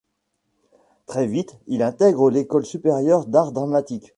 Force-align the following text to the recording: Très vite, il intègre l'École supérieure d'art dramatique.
Très 1.05 1.27
vite, 1.27 1.59
il 1.67 1.83
intègre 1.83 2.31
l'École 2.31 2.65
supérieure 2.65 3.27
d'art 3.27 3.51
dramatique. 3.51 4.09